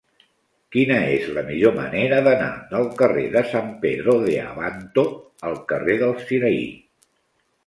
[0.75, 5.05] Quina és la millor manera d'anar del carrer de San Pedro de Abanto
[5.53, 6.67] al carrer del Sinaí?